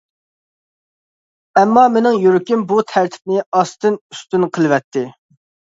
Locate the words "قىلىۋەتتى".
4.59-5.09